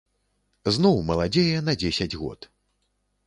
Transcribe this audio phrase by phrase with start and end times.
[0.77, 2.49] Зноў маладзее на дзесяць год.